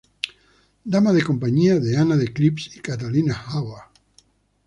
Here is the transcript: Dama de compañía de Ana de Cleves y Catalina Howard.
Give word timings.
Dama 0.93 1.13
de 1.13 1.23
compañía 1.29 1.79
de 1.79 1.95
Ana 1.95 2.17
de 2.17 2.33
Cleves 2.33 2.75
y 2.75 2.79
Catalina 2.79 3.39
Howard. 3.53 3.91